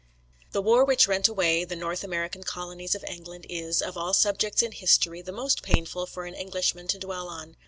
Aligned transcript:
The 0.51 0.63
war 0.63 0.83
which 0.83 1.07
rent 1.07 1.27
away 1.27 1.63
the 1.63 1.75
North 1.75 2.03
American 2.03 2.41
colonies 2.43 2.95
of 2.95 3.03
England 3.03 3.45
is, 3.47 3.83
of 3.83 3.97
all 3.97 4.15
subjects 4.15 4.63
in 4.63 4.71
history, 4.71 5.21
the 5.21 5.31
most 5.31 5.61
painful 5.61 6.07
for 6.07 6.25
an 6.25 6.33
Englishman 6.33 6.87
to 6.87 6.97
dwell 6.97 7.27
on. 7.27 7.55